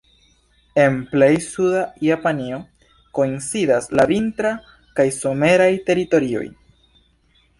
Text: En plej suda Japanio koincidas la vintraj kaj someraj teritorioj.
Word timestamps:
En 0.83 0.95
plej 1.09 1.33
suda 1.47 1.81
Japanio 2.05 2.57
koincidas 3.19 3.89
la 3.99 4.05
vintraj 4.13 4.53
kaj 5.01 5.05
someraj 5.19 5.71
teritorioj. 5.91 6.49